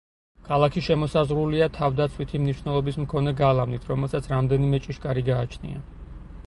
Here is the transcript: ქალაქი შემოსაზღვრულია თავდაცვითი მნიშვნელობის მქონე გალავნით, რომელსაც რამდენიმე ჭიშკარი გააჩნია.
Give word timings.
ქალაქი 0.45 0.81
შემოსაზღვრულია 0.85 1.67
თავდაცვითი 1.75 2.41
მნიშვნელობის 2.45 2.99
მქონე 3.05 3.35
გალავნით, 3.43 3.87
რომელსაც 3.93 4.31
რამდენიმე 4.35 4.83
ჭიშკარი 4.87 5.29
გააჩნია. 5.33 5.89